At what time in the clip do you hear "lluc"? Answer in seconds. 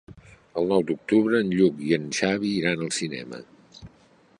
1.59-1.85